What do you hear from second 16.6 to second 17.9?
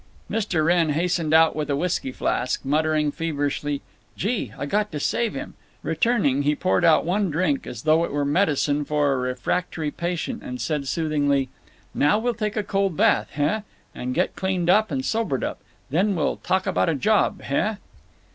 about a job, heh?"